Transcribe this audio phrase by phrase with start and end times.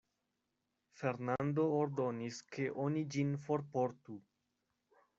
[1.01, 4.21] Fernando ordonis, ke oni ĝin forportu.